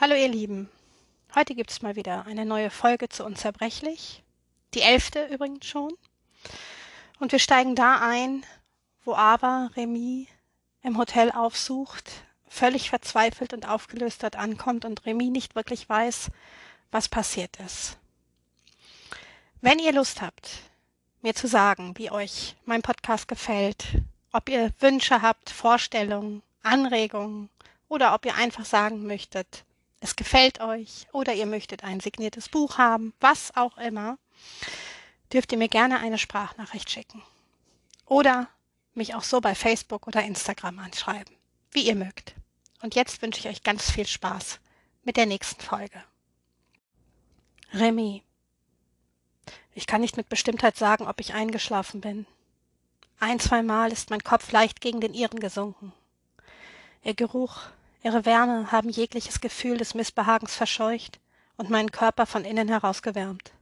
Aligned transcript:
Hallo 0.00 0.14
ihr 0.14 0.28
Lieben, 0.28 0.70
heute 1.34 1.54
gibt 1.54 1.70
es 1.70 1.82
mal 1.82 1.94
wieder 1.94 2.24
eine 2.24 2.46
neue 2.46 2.70
Folge 2.70 3.10
zu 3.10 3.22
Unzerbrechlich, 3.22 4.22
die 4.72 4.80
elfte 4.80 5.26
übrigens 5.26 5.66
schon. 5.66 5.92
Und 7.18 7.32
wir 7.32 7.38
steigen 7.38 7.74
da 7.74 8.00
ein, 8.00 8.46
wo 9.04 9.12
Ava 9.12 9.68
Remy 9.76 10.26
im 10.82 10.96
Hotel 10.96 11.30
aufsucht, 11.30 12.10
völlig 12.48 12.88
verzweifelt 12.88 13.52
und 13.52 13.68
aufgelöst 13.68 14.22
dort 14.22 14.36
ankommt 14.36 14.86
und 14.86 15.04
Remy 15.04 15.28
nicht 15.28 15.54
wirklich 15.54 15.86
weiß, 15.86 16.30
was 16.90 17.10
passiert 17.10 17.58
ist. 17.58 17.98
Wenn 19.60 19.78
ihr 19.78 19.92
Lust 19.92 20.22
habt, 20.22 20.62
mir 21.20 21.34
zu 21.34 21.46
sagen, 21.46 21.92
wie 21.98 22.10
euch 22.10 22.56
mein 22.64 22.80
Podcast 22.80 23.28
gefällt, 23.28 23.84
ob 24.32 24.48
ihr 24.48 24.72
Wünsche 24.80 25.20
habt, 25.20 25.50
Vorstellungen, 25.50 26.42
Anregungen 26.62 27.50
oder 27.88 28.14
ob 28.14 28.24
ihr 28.24 28.34
einfach 28.36 28.64
sagen 28.64 29.06
möchtet, 29.06 29.66
es 30.00 30.16
gefällt 30.16 30.60
euch 30.60 31.06
oder 31.12 31.34
ihr 31.34 31.46
möchtet 31.46 31.84
ein 31.84 32.00
signiertes 32.00 32.48
Buch 32.48 32.78
haben, 32.78 33.12
was 33.20 33.54
auch 33.54 33.76
immer, 33.78 34.18
dürft 35.32 35.52
ihr 35.52 35.58
mir 35.58 35.68
gerne 35.68 36.00
eine 36.00 36.18
Sprachnachricht 36.18 36.90
schicken. 36.90 37.22
Oder 38.06 38.48
mich 38.94 39.14
auch 39.14 39.22
so 39.22 39.40
bei 39.40 39.54
Facebook 39.54 40.06
oder 40.06 40.22
Instagram 40.24 40.78
anschreiben, 40.78 41.34
wie 41.70 41.86
ihr 41.86 41.94
mögt. 41.94 42.34
Und 42.82 42.94
jetzt 42.94 43.22
wünsche 43.22 43.40
ich 43.40 43.48
euch 43.48 43.62
ganz 43.62 43.90
viel 43.90 44.06
Spaß 44.06 44.58
mit 45.04 45.16
der 45.16 45.26
nächsten 45.26 45.60
Folge. 45.60 46.02
Remy. 47.72 48.22
Ich 49.74 49.86
kann 49.86 50.00
nicht 50.00 50.16
mit 50.16 50.28
Bestimmtheit 50.28 50.76
sagen, 50.76 51.06
ob 51.06 51.20
ich 51.20 51.34
eingeschlafen 51.34 52.00
bin. 52.00 52.26
Ein, 53.20 53.38
zweimal 53.38 53.92
ist 53.92 54.10
mein 54.10 54.24
Kopf 54.24 54.50
leicht 54.50 54.80
gegen 54.80 55.00
den 55.00 55.14
ihren 55.14 55.40
gesunken. 55.40 55.92
Ihr 57.04 57.14
Geruch, 57.14 57.60
Ihre 58.02 58.24
Wärme 58.24 58.72
haben 58.72 58.88
jegliches 58.88 59.40
Gefühl 59.40 59.76
des 59.76 59.94
Missbehagens 59.94 60.54
verscheucht 60.54 61.20
und 61.56 61.68
meinen 61.68 61.92
Körper 61.92 62.24
von 62.24 62.44
innen 62.44 62.68
heraus 62.68 63.02
gewärmt. 63.02 63.52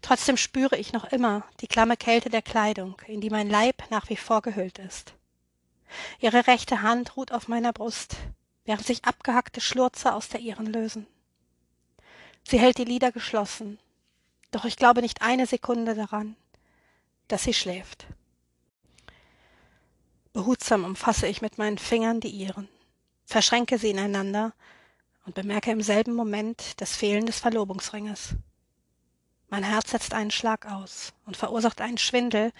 Trotzdem 0.00 0.36
spüre 0.36 0.76
ich 0.76 0.92
noch 0.92 1.04
immer 1.04 1.44
die 1.60 1.66
klamme 1.66 1.96
Kälte 1.96 2.30
der 2.30 2.42
Kleidung, 2.42 2.96
in 3.06 3.20
die 3.20 3.30
mein 3.30 3.48
Leib 3.48 3.82
nach 3.90 4.08
wie 4.08 4.16
vor 4.16 4.42
gehüllt 4.42 4.78
ist. 4.78 5.14
Ihre 6.20 6.46
rechte 6.46 6.82
Hand 6.82 7.16
ruht 7.16 7.32
auf 7.32 7.48
meiner 7.48 7.72
Brust, 7.72 8.16
während 8.64 8.86
sich 8.86 9.04
abgehackte 9.04 9.60
Schlurze 9.60 10.14
aus 10.14 10.28
der 10.28 10.40
ihren 10.40 10.66
lösen. 10.66 11.06
Sie 12.44 12.58
hält 12.58 12.78
die 12.78 12.84
Lider 12.84 13.12
geschlossen, 13.12 13.78
doch 14.50 14.64
ich 14.64 14.76
glaube 14.76 15.02
nicht 15.02 15.22
eine 15.22 15.46
Sekunde 15.46 15.94
daran, 15.94 16.36
dass 17.28 17.44
sie 17.44 17.54
schläft. 17.54 18.06
Behutsam 20.32 20.84
umfasse 20.84 21.26
ich 21.26 21.42
mit 21.42 21.58
meinen 21.58 21.78
Fingern 21.78 22.20
die 22.20 22.30
ihren 22.30 22.68
verschränke 23.32 23.78
sie 23.78 23.90
ineinander 23.90 24.52
und 25.24 25.34
bemerke 25.34 25.70
im 25.70 25.82
selben 25.82 26.14
Moment 26.14 26.80
das 26.80 26.94
Fehlen 26.94 27.24
des 27.24 27.38
Verlobungsringes. 27.38 28.34
Mein 29.48 29.64
Herz 29.64 29.90
setzt 29.90 30.12
einen 30.12 30.30
Schlag 30.30 30.66
aus 30.66 31.14
und 31.24 31.36
verursacht 31.36 31.80
einen 31.80 31.98
Schwindel, 31.98 32.52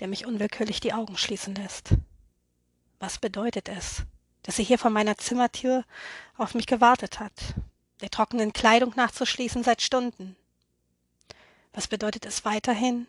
der 0.00 0.08
mich 0.08 0.26
unwillkürlich 0.26 0.80
die 0.80 0.92
Augen 0.92 1.16
schließen 1.16 1.54
lässt. 1.54 1.90
Was 2.98 3.18
bedeutet 3.18 3.68
es, 3.68 4.02
dass 4.42 4.56
sie 4.56 4.64
hier 4.64 4.78
vor 4.78 4.90
meiner 4.90 5.16
Zimmertür 5.18 5.84
auf 6.36 6.54
mich 6.54 6.66
gewartet 6.66 7.20
hat, 7.20 7.54
der 8.00 8.10
trockenen 8.10 8.52
Kleidung 8.52 8.92
nachzuschließen 8.96 9.62
seit 9.62 9.82
Stunden? 9.82 10.34
Was 11.72 11.86
bedeutet 11.86 12.26
es 12.26 12.44
weiterhin, 12.44 13.06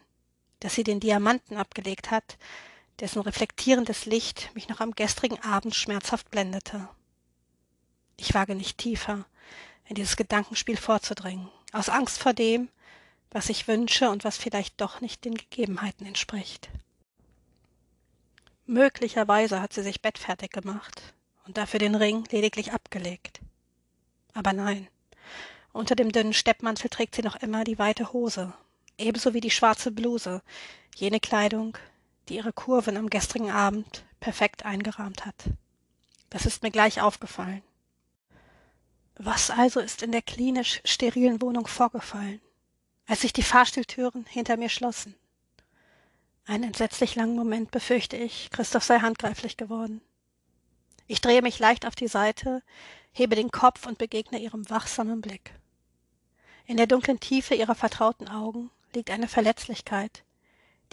dass 0.59 0.75
sie 0.75 0.83
den 0.83 0.99
Diamanten 0.99 1.57
abgelegt 1.57 2.11
hat, 2.11 2.37
dessen 2.99 3.21
reflektierendes 3.21 4.05
Licht 4.05 4.51
mich 4.53 4.69
noch 4.69 4.79
am 4.79 4.93
gestrigen 4.93 5.41
Abend 5.41 5.75
schmerzhaft 5.75 6.29
blendete. 6.29 6.87
Ich 8.17 8.33
wage 8.33 8.55
nicht 8.55 8.77
tiefer, 8.77 9.25
in 9.85 9.95
dieses 9.95 10.15
Gedankenspiel 10.15 10.77
vorzudringen, 10.77 11.49
aus 11.71 11.89
Angst 11.89 12.19
vor 12.19 12.33
dem, 12.33 12.69
was 13.31 13.49
ich 13.49 13.67
wünsche 13.67 14.09
und 14.09 14.23
was 14.23 14.37
vielleicht 14.37 14.79
doch 14.79 15.01
nicht 15.01 15.25
den 15.25 15.35
Gegebenheiten 15.35 16.05
entspricht. 16.05 16.69
Möglicherweise 18.65 19.59
hat 19.59 19.73
sie 19.73 19.83
sich 19.83 20.01
bettfertig 20.01 20.51
gemacht 20.51 21.01
und 21.45 21.57
dafür 21.57 21.79
den 21.79 21.95
Ring 21.95 22.23
lediglich 22.31 22.71
abgelegt. 22.71 23.41
Aber 24.33 24.53
nein, 24.53 24.87
unter 25.73 25.95
dem 25.95 26.11
dünnen 26.11 26.33
Steppmantel 26.33 26.89
trägt 26.89 27.15
sie 27.15 27.23
noch 27.23 27.35
immer 27.35 27.63
die 27.63 27.79
weite 27.79 28.13
Hose, 28.13 28.53
ebenso 28.97 29.33
wie 29.33 29.41
die 29.41 29.51
schwarze 29.51 29.91
Bluse, 29.91 30.41
jene 30.95 31.19
Kleidung, 31.19 31.77
die 32.29 32.35
ihre 32.35 32.53
Kurven 32.53 32.97
am 32.97 33.09
gestrigen 33.09 33.51
Abend 33.51 34.05
perfekt 34.19 34.65
eingerahmt 34.65 35.25
hat. 35.25 35.35
Das 36.29 36.45
ist 36.45 36.63
mir 36.63 36.71
gleich 36.71 37.01
aufgefallen. 37.01 37.61
Was 39.15 39.51
also 39.51 39.79
ist 39.79 40.01
in 40.01 40.11
der 40.11 40.21
klinisch 40.21 40.81
sterilen 40.85 41.41
Wohnung 41.41 41.67
vorgefallen, 41.67 42.41
als 43.05 43.21
sich 43.21 43.33
die 43.33 43.43
Fahrstuhltüren 43.43 44.25
hinter 44.27 44.57
mir 44.57 44.69
schlossen? 44.69 45.15
Einen 46.45 46.63
entsetzlich 46.63 47.15
langen 47.15 47.35
Moment 47.35 47.71
befürchte 47.71 48.17
ich, 48.17 48.49
Christoph 48.51 48.83
sei 48.83 48.99
handgreiflich 48.99 49.55
geworden. 49.55 50.01
Ich 51.07 51.21
drehe 51.21 51.41
mich 51.41 51.59
leicht 51.59 51.85
auf 51.85 51.95
die 51.95 52.07
Seite, 52.07 52.63
hebe 53.11 53.35
den 53.35 53.51
Kopf 53.51 53.85
und 53.85 53.97
begegne 53.97 54.39
ihrem 54.39 54.69
wachsamen 54.69 55.21
Blick. 55.21 55.53
In 56.65 56.77
der 56.77 56.87
dunklen 56.87 57.19
Tiefe 57.19 57.55
ihrer 57.55 57.75
vertrauten 57.75 58.27
Augen 58.27 58.71
liegt 58.95 59.11
eine 59.11 59.27
Verletzlichkeit, 59.27 60.23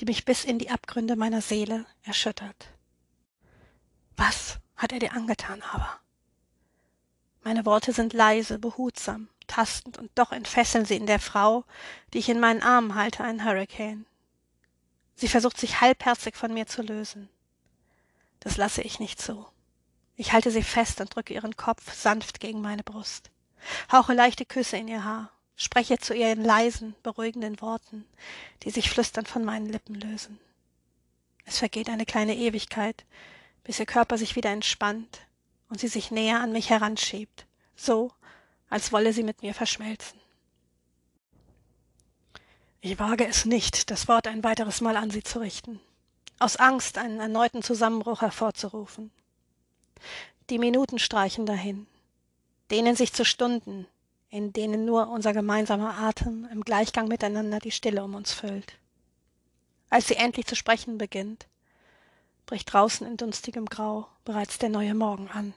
die 0.00 0.06
mich 0.06 0.24
bis 0.24 0.44
in 0.44 0.58
die 0.58 0.70
Abgründe 0.70 1.14
meiner 1.14 1.42
Seele 1.42 1.84
erschüttert. 2.02 2.68
Was 4.16 4.58
hat 4.76 4.92
er 4.92 4.98
dir 4.98 5.12
angetan, 5.12 5.62
aber? 5.62 6.00
Meine 7.42 7.66
Worte 7.66 7.92
sind 7.92 8.14
leise, 8.14 8.58
behutsam, 8.58 9.28
tastend, 9.46 9.98
und 9.98 10.10
doch 10.14 10.32
entfesseln 10.32 10.86
sie 10.86 10.96
in 10.96 11.06
der 11.06 11.20
Frau, 11.20 11.64
die 12.12 12.18
ich 12.18 12.30
in 12.30 12.40
meinen 12.40 12.62
Armen 12.62 12.94
halte, 12.94 13.22
einen 13.24 13.44
Hurricane. 13.44 14.06
Sie 15.14 15.28
versucht 15.28 15.58
sich 15.58 15.82
halbherzig 15.82 16.34
von 16.34 16.54
mir 16.54 16.66
zu 16.66 16.80
lösen. 16.80 17.28
Das 18.40 18.56
lasse 18.56 18.80
ich 18.80 19.00
nicht 19.00 19.20
zu. 19.20 19.46
Ich 20.16 20.32
halte 20.32 20.50
sie 20.50 20.62
fest 20.62 21.00
und 21.00 21.14
drücke 21.14 21.34
ihren 21.34 21.56
Kopf 21.56 21.92
sanft 21.92 22.40
gegen 22.40 22.62
meine 22.62 22.82
Brust, 22.82 23.30
hauche 23.92 24.14
leichte 24.14 24.46
Küsse 24.46 24.78
in 24.78 24.88
ihr 24.88 25.04
Haar, 25.04 25.30
spreche 25.60 25.98
zu 25.98 26.14
ihr 26.14 26.32
in 26.32 26.42
leisen, 26.42 26.94
beruhigenden 27.02 27.60
Worten, 27.60 28.06
die 28.62 28.70
sich 28.70 28.88
flüsternd 28.88 29.28
von 29.28 29.44
meinen 29.44 29.66
Lippen 29.66 29.94
lösen. 29.94 30.40
Es 31.44 31.58
vergeht 31.58 31.90
eine 31.90 32.06
kleine 32.06 32.34
Ewigkeit, 32.34 33.04
bis 33.62 33.78
ihr 33.78 33.84
Körper 33.84 34.16
sich 34.16 34.36
wieder 34.36 34.48
entspannt 34.48 35.20
und 35.68 35.78
sie 35.78 35.88
sich 35.88 36.10
näher 36.10 36.40
an 36.40 36.52
mich 36.52 36.70
heranschiebt, 36.70 37.44
so, 37.76 38.10
als 38.70 38.90
wolle 38.90 39.12
sie 39.12 39.22
mit 39.22 39.42
mir 39.42 39.52
verschmelzen. 39.52 40.18
Ich 42.80 42.98
wage 42.98 43.26
es 43.26 43.44
nicht, 43.44 43.90
das 43.90 44.08
Wort 44.08 44.28
ein 44.28 44.42
weiteres 44.42 44.80
Mal 44.80 44.96
an 44.96 45.10
sie 45.10 45.22
zu 45.22 45.40
richten, 45.40 45.78
aus 46.38 46.56
Angst, 46.56 46.96
einen 46.96 47.20
erneuten 47.20 47.62
Zusammenbruch 47.62 48.22
hervorzurufen. 48.22 49.10
Die 50.48 50.58
Minuten 50.58 50.98
streichen 50.98 51.44
dahin, 51.44 51.86
dehnen 52.70 52.96
sich 52.96 53.12
zu 53.12 53.26
Stunden, 53.26 53.86
in 54.30 54.52
denen 54.52 54.84
nur 54.84 55.08
unser 55.08 55.32
gemeinsamer 55.32 55.98
Atem 55.98 56.48
im 56.50 56.62
Gleichgang 56.62 57.08
miteinander 57.08 57.58
die 57.58 57.72
Stille 57.72 58.02
um 58.04 58.14
uns 58.14 58.32
füllt. 58.32 58.78
Als 59.90 60.06
sie 60.06 60.14
endlich 60.14 60.46
zu 60.46 60.54
sprechen 60.54 60.98
beginnt, 60.98 61.48
bricht 62.46 62.72
draußen 62.72 63.06
in 63.06 63.16
dunstigem 63.16 63.66
Grau 63.66 64.06
bereits 64.24 64.58
der 64.58 64.68
neue 64.68 64.94
Morgen 64.94 65.28
an. 65.28 65.52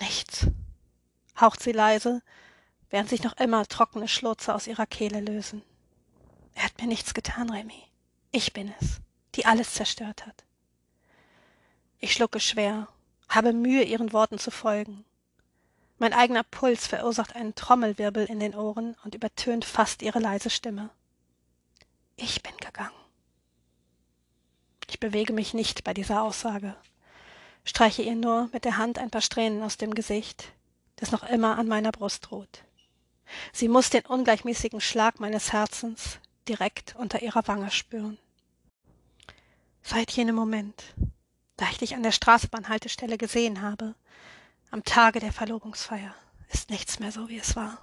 Nichts, 0.00 0.46
haucht 1.40 1.62
sie 1.62 1.72
leise, 1.72 2.22
während 2.90 3.08
sich 3.08 3.22
noch 3.22 3.36
immer 3.36 3.66
trockene 3.66 4.08
Schlurze 4.08 4.54
aus 4.54 4.66
ihrer 4.66 4.86
Kehle 4.86 5.20
lösen. 5.20 5.62
Er 6.54 6.64
hat 6.64 6.80
mir 6.80 6.88
nichts 6.88 7.14
getan, 7.14 7.50
Remy. 7.50 7.84
Ich 8.32 8.52
bin 8.52 8.74
es, 8.80 9.00
die 9.36 9.46
alles 9.46 9.74
zerstört 9.74 10.26
hat. 10.26 10.44
Ich 11.98 12.12
schlucke 12.12 12.40
schwer, 12.40 12.88
habe 13.28 13.52
Mühe, 13.52 13.84
ihren 13.84 14.12
Worten 14.12 14.38
zu 14.38 14.50
folgen. 14.50 15.04
Mein 16.00 16.14
eigener 16.14 16.44
Puls 16.44 16.86
verursacht 16.86 17.36
einen 17.36 17.54
Trommelwirbel 17.54 18.24
in 18.24 18.40
den 18.40 18.54
Ohren 18.54 18.96
und 19.04 19.14
übertönt 19.14 19.66
fast 19.66 20.00
ihre 20.00 20.18
leise 20.18 20.48
Stimme. 20.48 20.88
Ich 22.16 22.42
bin 22.42 22.56
gegangen. 22.56 22.96
Ich 24.88 24.98
bewege 24.98 25.34
mich 25.34 25.52
nicht 25.52 25.84
bei 25.84 25.92
dieser 25.92 26.22
Aussage, 26.22 26.74
streiche 27.64 28.00
ihr 28.00 28.16
nur 28.16 28.48
mit 28.54 28.64
der 28.64 28.78
Hand 28.78 28.98
ein 28.98 29.10
paar 29.10 29.20
Strähnen 29.20 29.62
aus 29.62 29.76
dem 29.76 29.92
Gesicht, 29.92 30.54
das 30.96 31.12
noch 31.12 31.22
immer 31.22 31.58
an 31.58 31.68
meiner 31.68 31.92
Brust 31.92 32.32
ruht. 32.32 32.64
Sie 33.52 33.68
muss 33.68 33.90
den 33.90 34.06
ungleichmäßigen 34.06 34.80
Schlag 34.80 35.20
meines 35.20 35.52
Herzens 35.52 36.18
direkt 36.48 36.96
unter 36.96 37.20
ihrer 37.20 37.46
Wange 37.46 37.70
spüren. 37.70 38.16
Seit 39.82 40.10
jenem 40.12 40.34
Moment, 40.34 40.82
da 41.58 41.66
ich 41.70 41.76
dich 41.76 41.94
an 41.94 42.02
der 42.02 42.12
Straßenbahnhaltestelle 42.12 43.18
gesehen 43.18 43.60
habe, 43.60 43.94
am 44.70 44.84
Tage 44.84 45.20
der 45.20 45.32
Verlobungsfeier 45.32 46.14
ist 46.48 46.70
nichts 46.70 46.98
mehr 46.98 47.12
so, 47.12 47.28
wie 47.28 47.38
es 47.38 47.56
war. 47.56 47.78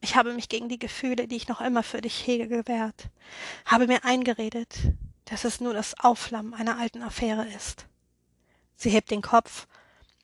Ich 0.00 0.16
habe 0.16 0.32
mich 0.32 0.48
gegen 0.48 0.68
die 0.68 0.78
Gefühle, 0.78 1.26
die 1.26 1.36
ich 1.36 1.48
noch 1.48 1.60
immer 1.60 1.82
für 1.82 2.00
dich 2.00 2.26
hege, 2.26 2.48
gewehrt, 2.48 3.10
habe 3.64 3.86
mir 3.86 4.04
eingeredet, 4.04 4.76
dass 5.24 5.44
es 5.44 5.60
nur 5.60 5.74
das 5.74 5.98
Aufflammen 5.98 6.54
einer 6.54 6.78
alten 6.78 7.02
Affäre 7.02 7.46
ist. 7.48 7.86
Sie 8.76 8.90
hebt 8.90 9.10
den 9.10 9.22
Kopf 9.22 9.66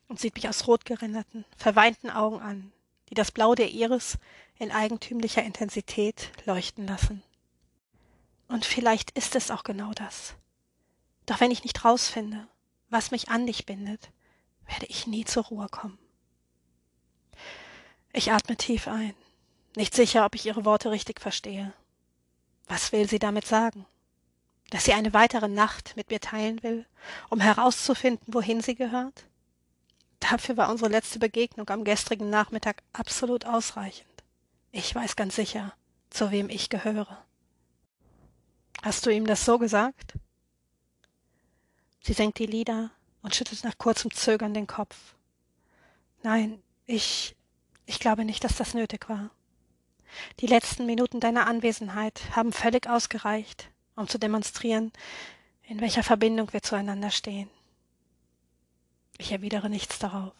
und 0.07 0.19
sieht 0.19 0.35
mich 0.35 0.47
aus 0.47 0.67
rotgerinderten, 0.67 1.45
verweinten 1.57 2.09
Augen 2.09 2.39
an, 2.39 2.71
die 3.09 3.15
das 3.15 3.31
Blau 3.31 3.53
der 3.53 3.71
Iris 3.71 4.17
in 4.57 4.71
eigentümlicher 4.71 5.43
Intensität 5.43 6.31
leuchten 6.45 6.87
lassen. 6.87 7.21
Und 8.47 8.65
vielleicht 8.65 9.11
ist 9.11 9.35
es 9.35 9.51
auch 9.51 9.63
genau 9.63 9.91
das. 9.93 10.35
Doch 11.25 11.41
wenn 11.41 11.51
ich 11.51 11.63
nicht 11.63 11.83
rausfinde, 11.83 12.47
was 12.89 13.11
mich 13.11 13.29
an 13.29 13.47
dich 13.47 13.65
bindet, 13.65 14.11
werde 14.67 14.85
ich 14.87 15.07
nie 15.07 15.25
zur 15.25 15.45
Ruhe 15.45 15.67
kommen. 15.69 15.97
Ich 18.13 18.31
atme 18.31 18.55
tief 18.55 18.87
ein, 18.87 19.13
nicht 19.75 19.93
sicher, 19.93 20.25
ob 20.25 20.35
ich 20.35 20.45
ihre 20.45 20.65
Worte 20.65 20.91
richtig 20.91 21.19
verstehe. 21.19 21.73
Was 22.67 22.91
will 22.91 23.07
sie 23.09 23.19
damit 23.19 23.45
sagen? 23.45 23.85
Dass 24.69 24.85
sie 24.85 24.93
eine 24.93 25.13
weitere 25.13 25.47
Nacht 25.47 25.95
mit 25.95 26.09
mir 26.09 26.19
teilen 26.19 26.63
will, 26.63 26.85
um 27.29 27.39
herauszufinden, 27.39 28.33
wohin 28.33 28.61
sie 28.61 28.75
gehört? 28.75 29.25
Dafür 30.19 30.57
war 30.57 30.71
unsere 30.71 30.89
letzte 30.89 31.19
Begegnung 31.19 31.69
am 31.69 31.83
gestrigen 31.83 32.29
Nachmittag 32.29 32.81
absolut 32.93 33.45
ausreichend. 33.45 34.23
Ich 34.71 34.93
weiß 34.95 35.15
ganz 35.15 35.35
sicher, 35.35 35.73
zu 36.09 36.31
wem 36.31 36.49
ich 36.49 36.69
gehöre. 36.69 37.23
Hast 38.81 39.05
du 39.05 39.09
ihm 39.09 39.27
das 39.27 39.45
so 39.45 39.59
gesagt? 39.59 40.17
Sie 42.01 42.13
senkt 42.13 42.39
die 42.39 42.45
Lider 42.45 42.91
und 43.25 43.33
schüttelt 43.33 43.63
nach 43.63 43.79
kurzem 43.79 44.11
Zögern 44.11 44.53
den 44.53 44.67
Kopf. 44.67 44.95
Nein, 46.21 46.61
ich, 46.85 47.35
ich 47.87 47.99
glaube 47.99 48.23
nicht, 48.23 48.43
dass 48.43 48.55
das 48.55 48.75
nötig 48.75 49.09
war. 49.09 49.31
Die 50.41 50.45
letzten 50.45 50.85
Minuten 50.85 51.19
deiner 51.19 51.47
Anwesenheit 51.47 52.21
haben 52.35 52.53
völlig 52.53 52.87
ausgereicht, 52.87 53.71
um 53.95 54.07
zu 54.07 54.19
demonstrieren, 54.19 54.93
in 55.63 55.81
welcher 55.81 56.03
Verbindung 56.03 56.53
wir 56.53 56.61
zueinander 56.61 57.09
stehen. 57.09 57.49
Ich 59.17 59.31
erwidere 59.31 59.71
nichts 59.71 59.97
darauf, 59.97 60.35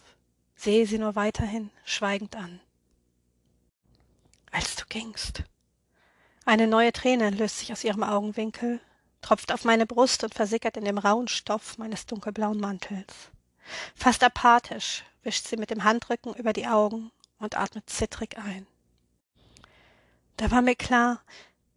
sehe 0.56 0.86
sie 0.86 1.00
nur 1.00 1.16
weiterhin 1.16 1.72
schweigend 1.86 2.36
an. 2.36 2.60
Als 4.52 4.76
du 4.76 4.86
gingst. 4.88 5.42
Eine 6.46 6.68
neue 6.68 6.94
Träne 6.94 7.32
löst 7.32 7.58
sich 7.58 7.72
aus 7.72 7.84
ihrem 7.84 8.04
Augenwinkel, 8.04 8.80
tropft 9.26 9.52
auf 9.52 9.66
meine 9.66 9.88
Brust 9.88 10.24
und 10.24 10.36
versickert 10.36 10.78
in 10.78 10.86
dem 10.86 11.00
rauen 11.00 11.28
Stoff 11.28 11.80
meines 11.80 12.06
dunkelblauen 12.06 12.60
Mantels. 12.60 13.32
Fast 13.96 14.24
apathisch 14.24 15.04
wischt 15.24 15.48
sie 15.48 15.58
mit 15.58 15.72
dem 15.72 15.84
Handrücken 15.84 16.36
über 16.36 16.54
die 16.54 16.68
Augen 16.68 17.12
und 17.40 17.58
atmet 17.58 17.90
zittrig 17.90 18.38
ein. 18.38 18.68
Da 20.38 20.52
war 20.52 20.62
mir 20.62 20.76
klar, 20.76 21.24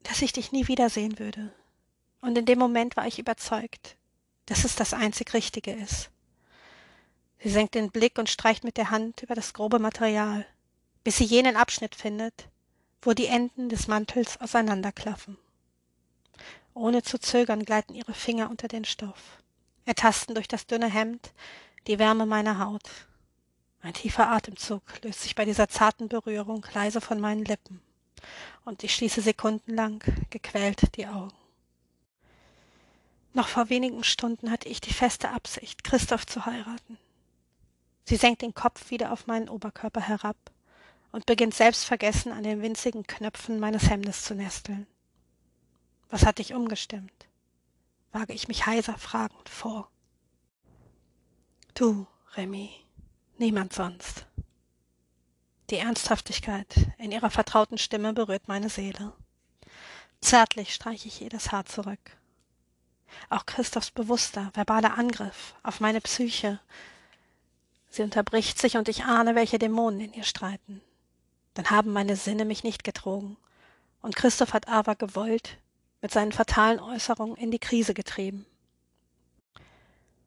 dass 0.02 0.20
ich 0.20 0.34
dich 0.34 0.52
nie 0.52 0.68
wiedersehen 0.68 1.18
würde. 1.18 1.50
Und 2.20 2.36
in 2.36 2.44
dem 2.44 2.58
Moment 2.58 2.98
war 2.98 3.06
ich 3.06 3.18
überzeugt, 3.18 3.96
dass 4.44 4.64
es 4.64 4.76
das 4.76 4.92
einzig 4.92 5.32
Richtige 5.32 5.72
ist. 5.72 6.10
Sie 7.42 7.48
senkt 7.48 7.74
den 7.74 7.90
Blick 7.90 8.18
und 8.18 8.28
streicht 8.28 8.62
mit 8.62 8.76
der 8.76 8.90
Hand 8.90 9.22
über 9.22 9.34
das 9.34 9.54
grobe 9.54 9.78
Material, 9.78 10.44
bis 11.02 11.16
sie 11.16 11.24
jenen 11.24 11.56
Abschnitt 11.56 11.94
findet, 11.94 12.48
wo 13.00 13.14
die 13.14 13.26
Enden 13.26 13.70
des 13.70 13.88
Mantels 13.88 14.38
auseinanderklaffen. 14.38 15.38
Ohne 16.78 17.02
zu 17.02 17.18
zögern 17.18 17.64
gleiten 17.64 17.96
ihre 17.96 18.14
Finger 18.14 18.48
unter 18.50 18.68
den 18.68 18.84
Stoff, 18.84 19.42
ertasten 19.84 20.36
durch 20.36 20.46
das 20.46 20.66
dünne 20.68 20.88
Hemd 20.88 21.32
die 21.88 21.98
Wärme 21.98 22.24
meiner 22.24 22.60
Haut. 22.64 22.88
Ein 23.80 23.94
tiefer 23.94 24.30
Atemzug 24.30 24.82
löst 25.02 25.22
sich 25.22 25.34
bei 25.34 25.44
dieser 25.44 25.68
zarten 25.68 26.08
Berührung 26.08 26.64
leise 26.72 27.00
von 27.00 27.18
meinen 27.18 27.44
Lippen, 27.44 27.80
und 28.64 28.84
ich 28.84 28.94
schließe 28.94 29.22
sekundenlang 29.22 30.04
gequält 30.30 30.96
die 30.96 31.08
Augen. 31.08 31.34
Noch 33.34 33.48
vor 33.48 33.70
wenigen 33.70 34.04
Stunden 34.04 34.50
hatte 34.52 34.68
ich 34.68 34.80
die 34.80 34.94
feste 34.94 35.30
Absicht, 35.30 35.82
Christoph 35.82 36.26
zu 36.26 36.46
heiraten. 36.46 36.96
Sie 38.04 38.16
senkt 38.16 38.42
den 38.42 38.54
Kopf 38.54 38.90
wieder 38.90 39.12
auf 39.12 39.26
meinen 39.26 39.48
Oberkörper 39.48 40.00
herab 40.00 40.36
und 41.10 41.26
beginnt 41.26 41.54
selbstvergessen 41.54 42.30
an 42.30 42.44
den 42.44 42.62
winzigen 42.62 43.04
Knöpfen 43.04 43.58
meines 43.58 43.90
Hemdes 43.90 44.22
zu 44.22 44.36
nesteln. 44.36 44.86
Was 46.08 46.24
hat 46.24 46.38
dich 46.38 46.54
umgestimmt? 46.54 47.12
wage 48.10 48.32
ich 48.32 48.48
mich 48.48 48.64
heiser 48.64 48.96
fragend 48.96 49.48
vor. 49.48 49.90
Du, 51.74 52.06
Remy, 52.36 52.70
niemand 53.36 53.74
sonst. 53.74 54.26
Die 55.68 55.76
Ernsthaftigkeit 55.76 56.90
in 56.96 57.12
ihrer 57.12 57.28
vertrauten 57.28 57.76
Stimme 57.76 58.14
berührt 58.14 58.48
meine 58.48 58.70
Seele. 58.70 59.12
Zärtlich 60.22 60.74
streiche 60.74 61.08
ich 61.08 61.20
ihr 61.20 61.28
das 61.28 61.52
Haar 61.52 61.66
zurück. 61.66 62.16
Auch 63.28 63.44
Christophs 63.44 63.90
bewusster, 63.90 64.50
verbaler 64.54 64.96
Angriff 64.96 65.54
auf 65.62 65.80
meine 65.80 66.00
Psyche. 66.00 66.60
Sie 67.90 68.02
unterbricht 68.02 68.58
sich 68.58 68.78
und 68.78 68.88
ich 68.88 69.04
ahne, 69.04 69.34
welche 69.34 69.58
Dämonen 69.58 70.00
in 70.00 70.14
ihr 70.14 70.24
streiten 70.24 70.80
dann 71.58 71.70
haben 71.70 71.92
meine 71.92 72.14
Sinne 72.14 72.44
mich 72.44 72.62
nicht 72.62 72.84
getrogen. 72.84 73.36
Und 74.00 74.14
Christoph 74.14 74.52
hat 74.52 74.68
Ava 74.68 74.94
gewollt, 74.94 75.58
mit 76.00 76.12
seinen 76.12 76.32
fatalen 76.32 76.80
Äußerungen 76.80 77.36
in 77.36 77.50
die 77.50 77.58
Krise 77.58 77.94
getrieben. 77.94 78.46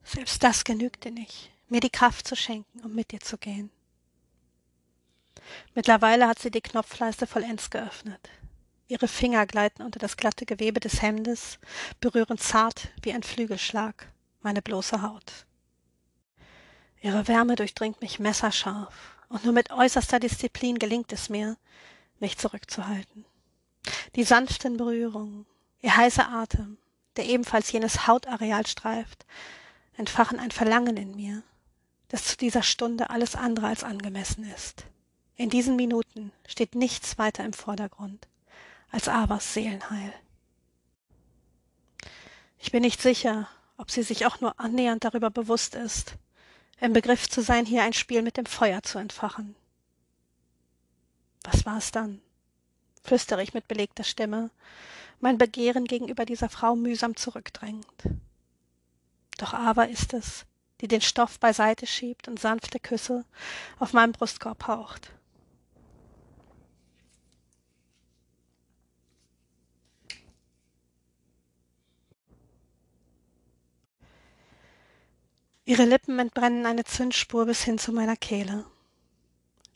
Selbst 0.03 0.44
das 0.44 0.63
genügte 0.63 1.12
nicht, 1.12 1.51
mir 1.69 1.79
die 1.79 1.89
Kraft 1.89 2.27
zu 2.27 2.35
schenken, 2.35 2.81
um 2.81 2.94
mit 2.94 3.12
dir 3.12 3.19
zu 3.19 3.38
gehen. 3.38 3.71
Mittlerweile 5.73 6.27
hat 6.27 6.39
sie 6.39 6.51
die 6.51 6.62
Knopfleiste 6.62 7.27
vollends 7.27 7.69
geöffnet. 7.69 8.29
Ihre 8.88 9.07
Finger 9.07 9.45
gleiten 9.45 9.83
unter 9.83 10.00
das 10.00 10.18
glatte 10.18 10.45
Gewebe 10.45 10.79
des 10.81 11.01
Hemdes, 11.01 11.59
berühren 12.01 12.38
zart 12.38 12.89
wie 13.03 13.13
ein 13.13 13.23
Flügelschlag 13.23 14.12
meine 14.41 14.62
bloße 14.62 15.01
Haut. 15.01 15.45
Ihre 17.01 17.27
Wärme 17.27 17.56
durchdringt 17.56 18.01
mich 18.01 18.19
messerscharf, 18.19 18.94
und 19.29 19.45
nur 19.45 19.53
mit 19.53 19.71
äußerster 19.71 20.19
Disziplin 20.19 20.77
gelingt 20.77 21.13
es 21.13 21.29
mir, 21.29 21.57
mich 22.19 22.38
zurückzuhalten. 22.38 23.25
Die 24.15 24.25
sanften 24.25 24.75
Berührungen, 24.77 25.45
ihr 25.81 25.95
heißer 25.95 26.30
Atem, 26.30 26.78
der 27.16 27.25
ebenfalls 27.25 27.72
jenes 27.72 28.07
Hautareal 28.07 28.66
streift, 28.66 29.25
entfachen 29.98 30.39
ein 30.39 30.51
Verlangen 30.51 30.98
in 30.98 31.16
mir, 31.16 31.44
das 32.07 32.25
zu 32.25 32.38
dieser 32.38 32.63
Stunde 32.63 33.10
alles 33.10 33.36
andere 33.36 33.68
als 33.68 33.83
angemessen 33.83 34.44
ist. 34.51 34.86
In 35.36 35.50
diesen 35.50 35.75
Minuten 35.75 36.31
steht 36.48 36.75
nichts 36.75 37.18
weiter 37.18 37.44
im 37.44 37.54
Vordergrund 37.54 38.28
als 38.92 39.07
Avas 39.07 39.54
Seelenheil. 39.54 40.13
Ich 42.60 42.72
bin 42.72 42.81
nicht 42.81 43.01
sicher, 43.01 43.48
ob 43.78 43.90
sie 43.90 44.04
sich 44.04 44.26
auch 44.26 44.42
nur 44.42 44.59
annähernd 44.59 45.04
darüber 45.04 45.31
bewusst 45.31 45.76
ist, 45.76 46.16
im 46.80 46.94
Begriff 46.94 47.30
zu 47.30 47.42
sein, 47.42 47.66
hier 47.66 47.83
ein 47.83 47.94
Spiel 47.94 48.21
mit 48.21 48.38
dem 48.38 48.45
Feuer 48.45 48.83
zu 48.83 49.00
entfachen. 49.00 49.56
Was 51.44 51.66
war 51.66 51.78
es 51.78 51.92
dann? 51.92 52.21
flüstere 53.04 53.42
ich 53.42 53.56
mit 53.56 53.68
belegter 53.68 54.04
Stimme, 54.04 54.52
mein 55.21 55.37
Begehren 55.37 55.85
gegenüber 55.85 56.25
dieser 56.25 56.49
Frau 56.49 56.75
mühsam 56.75 57.16
zurückdrängend. 57.16 57.85
Doch 59.37 59.54
Ava 59.54 59.83
ist 59.83 60.13
es, 60.13 60.45
die 60.81 60.87
den 60.87 61.01
Stoff 61.01 61.40
beiseite 61.40 61.87
schiebt 61.87 62.28
und 62.28 62.40
sanfte 62.40 62.80
Küsse 62.80 63.25
auf 63.80 63.94
meinem 63.94 64.11
Brustkorb 64.11 64.68
haucht. 64.68 65.13
Ihre 75.63 75.85
Lippen 75.85 76.19
entbrennen 76.19 76.66
eine 76.66 76.83
Zündspur 76.83 77.45
bis 77.45 77.63
hin 77.63 77.78
zu 77.78 77.94
meiner 77.94 78.18
Kehle. 78.18 78.66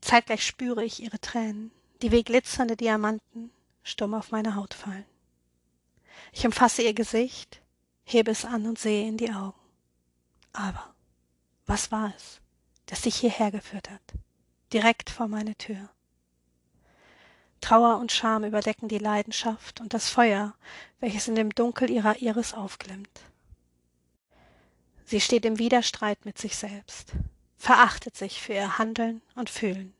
Zeitgleich 0.01 0.45
spüre 0.45 0.83
ich 0.83 1.01
ihre 1.01 1.21
Tränen, 1.21 1.71
die 2.01 2.11
wie 2.11 2.23
glitzernde 2.23 2.75
Diamanten 2.75 3.51
stumm 3.81 4.13
auf 4.13 4.31
meine 4.31 4.55
Haut 4.55 4.73
fallen. 4.73 5.05
Ich 6.37 6.45
umfasse 6.45 6.81
ihr 6.81 6.93
Gesicht, 6.93 7.61
hebe 8.03 8.29
es 8.29 8.43
an 8.43 8.67
und 8.67 8.77
sehe 8.77 9.07
in 9.07 9.15
die 9.15 9.31
Augen. 9.31 9.57
Aber 10.51 10.93
was 11.65 11.93
war 11.93 12.13
es, 12.17 12.41
das 12.87 13.01
dich 13.03 13.15
hierher 13.15 13.51
geführt 13.51 13.89
hat, 13.89 14.01
direkt 14.73 15.09
vor 15.09 15.29
meine 15.29 15.55
Tür? 15.55 15.89
Trauer 17.61 17.99
und 17.99 18.11
Scham 18.11 18.43
überdecken 18.43 18.89
die 18.89 18.97
Leidenschaft 18.97 19.79
und 19.79 19.93
das 19.93 20.09
Feuer, 20.09 20.53
welches 20.99 21.29
in 21.29 21.35
dem 21.35 21.51
Dunkel 21.51 21.89
ihrer 21.89 22.17
Iris 22.21 22.53
aufglimmt. 22.53 23.21
Sie 25.05 25.21
steht 25.21 25.45
im 25.45 25.57
Widerstreit 25.57 26.25
mit 26.25 26.37
sich 26.37 26.57
selbst, 26.57 27.13
verachtet 27.57 28.17
sich 28.17 28.41
für 28.41 28.53
ihr 28.53 28.77
Handeln 28.77 29.21
und 29.35 29.49
Fühlen, 29.49 29.93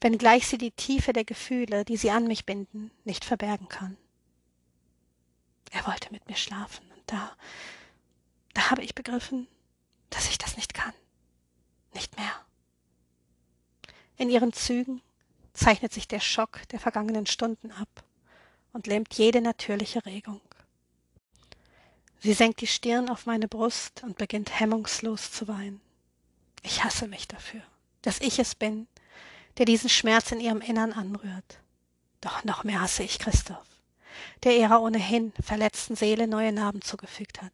wenngleich 0.00 0.46
sie 0.46 0.58
die 0.58 0.72
Tiefe 0.72 1.12
der 1.12 1.24
Gefühle, 1.24 1.84
die 1.84 1.98
sie 1.98 2.10
an 2.10 2.26
mich 2.26 2.46
binden, 2.46 2.90
nicht 3.04 3.26
verbergen 3.26 3.68
kann. 3.68 3.98
Er 5.76 5.86
wollte 5.86 6.10
mit 6.10 6.26
mir 6.26 6.36
schlafen, 6.36 6.90
und 6.90 7.02
da, 7.04 7.36
da 8.54 8.70
habe 8.70 8.82
ich 8.82 8.94
begriffen, 8.94 9.46
dass 10.08 10.30
ich 10.30 10.38
das 10.38 10.56
nicht 10.56 10.72
kann. 10.72 10.94
Nicht 11.92 12.16
mehr. 12.16 12.32
In 14.16 14.30
ihren 14.30 14.54
Zügen 14.54 15.02
zeichnet 15.52 15.92
sich 15.92 16.08
der 16.08 16.20
Schock 16.20 16.66
der 16.70 16.80
vergangenen 16.80 17.26
Stunden 17.26 17.72
ab 17.72 18.04
und 18.72 18.86
lähmt 18.86 19.12
jede 19.14 19.42
natürliche 19.42 20.04
Regung. 20.06 20.40
Sie 22.20 22.32
senkt 22.32 22.62
die 22.62 22.66
Stirn 22.66 23.10
auf 23.10 23.26
meine 23.26 23.46
Brust 23.46 24.02
und 24.02 24.16
beginnt 24.16 24.58
hemmungslos 24.58 25.30
zu 25.30 25.46
weinen. 25.46 25.82
Ich 26.62 26.84
hasse 26.84 27.06
mich 27.06 27.28
dafür, 27.28 27.62
dass 28.00 28.20
ich 28.20 28.38
es 28.38 28.54
bin, 28.54 28.88
der 29.58 29.66
diesen 29.66 29.90
Schmerz 29.90 30.32
in 30.32 30.40
ihrem 30.40 30.62
Innern 30.62 30.94
anrührt. 30.94 31.58
Doch 32.22 32.44
noch 32.44 32.64
mehr 32.64 32.80
hasse 32.80 33.02
ich 33.02 33.18
Christoph, 33.18 33.66
der 34.44 34.56
ihrer 34.56 34.80
ohnehin 34.80 35.32
verletzten 35.40 35.96
Seele 35.96 36.26
neue 36.26 36.52
Narben 36.52 36.82
zugefügt 36.82 37.42
hat. 37.42 37.52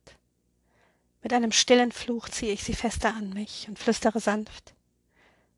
Mit 1.23 1.33
einem 1.33 1.53
stillen 1.53 1.93
Fluch 1.93 2.29
ziehe 2.29 2.53
ich 2.53 2.65
sie 2.65 2.75
fester 2.75 3.15
an 3.15 3.31
mich 3.31 3.67
und 3.69 3.79
flüstere 3.79 4.21
sanft. 4.21 4.75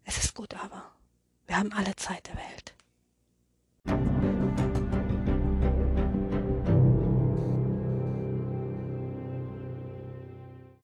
Es 0.05 0.19
ist 0.23 0.35
gut 0.35 0.55
aber. 0.55 0.91
Wir 1.47 1.57
haben 1.57 1.73
alle 1.73 1.97
Zeit 1.97 2.29
der 2.29 2.37
Welt. 2.37 4.34